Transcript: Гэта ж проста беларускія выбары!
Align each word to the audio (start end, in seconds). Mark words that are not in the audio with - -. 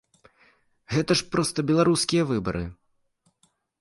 Гэта 0.93 1.17
ж 1.19 1.27
проста 1.35 1.65
беларускія 1.73 2.23
выбары! 2.31 2.63